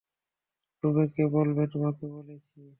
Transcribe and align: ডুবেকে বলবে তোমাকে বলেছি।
ডুবেকে 0.83 1.23
বলবে 1.35 1.63
তোমাকে 1.73 2.05
বলেছি। 2.15 2.59